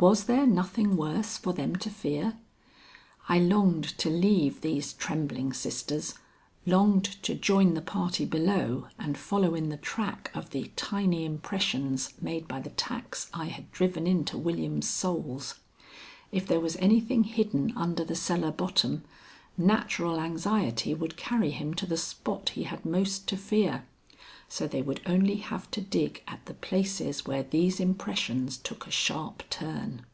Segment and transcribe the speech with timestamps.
[0.00, 2.36] Was there nothing worse for them to fear?
[3.28, 6.14] I longed to leave these trembling sisters,
[6.66, 12.14] longed to join the party below and follow in the track of the tiny impressions
[12.20, 15.60] made by the tacks I had driven into William's soles.
[16.32, 19.04] If there was anything hidden under the cellar bottom,
[19.56, 23.86] natural anxiety would carry him to the spot he had most to fear;
[24.48, 28.90] so they would only have to dig at the places where these impressions took a
[28.90, 30.04] sharp turn.